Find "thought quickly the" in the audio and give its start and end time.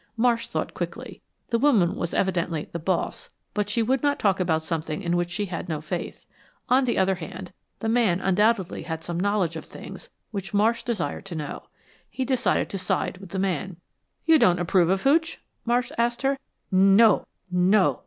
0.47-1.59